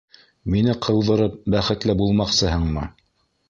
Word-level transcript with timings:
Мине 0.53 0.75
ҡыуҙырып 0.85 1.37
бәхетле 1.57 1.99
булмаҡсыһыңмы? 2.03 2.91